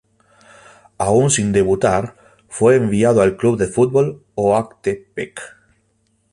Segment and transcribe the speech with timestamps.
[0.97, 2.15] Aun sin debutar,
[2.49, 5.39] fue enviado al club de fútbol Oaxtepec.